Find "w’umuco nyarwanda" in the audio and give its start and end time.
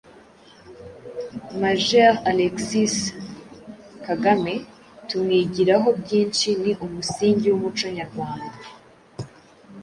7.49-8.55